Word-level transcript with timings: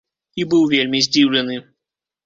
І 0.43 0.47
быў 0.53 0.63
вельмі 0.73 1.05
здзіўлены! 1.11 1.63